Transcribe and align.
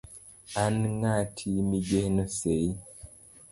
an 0.63 0.77
ng'ati 0.99 1.49
migeno 1.69 2.23
sei 2.37 2.67